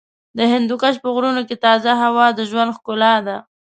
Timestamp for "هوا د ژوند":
2.03-2.75